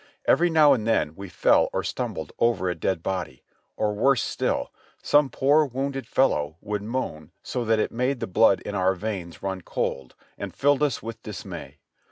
Every 0.25 0.49
now 0.49 0.73
and 0.73 0.87
then 0.87 1.13
we 1.15 1.29
fell 1.29 1.69
or 1.73 1.83
stumbled 1.83 2.31
over 2.39 2.67
a 2.67 2.73
dead 2.73 3.03
body; 3.03 3.43
or 3.77 3.93
worse 3.93 4.23
still, 4.23 4.71
some 5.03 5.29
poor 5.29 5.63
wounded 5.63 6.07
fellow 6.07 6.57
would 6.59 6.81
moan 6.81 7.29
so 7.43 7.63
that 7.65 7.77
it 7.77 7.91
made 7.91 8.19
the 8.19 8.25
blood 8.25 8.61
in 8.61 8.73
our 8.73 8.95
veins 8.95 9.43
run 9.43 9.61
cold, 9.61 10.15
and 10.39 10.55
filled 10.55 10.81
us 10.81 11.03
with 11.03 11.21
dismay. 11.21 11.77